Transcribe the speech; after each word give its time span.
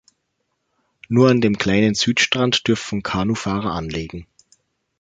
Nur 1.09 1.29
an 1.29 1.41
dem 1.41 1.59
kleinen 1.59 1.93
Südstrand 1.93 2.67
dürfen 2.67 3.03
Kanufahrer 3.03 3.71
anlegen. 3.73 4.25